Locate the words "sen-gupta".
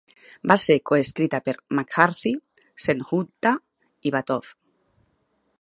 2.87-3.55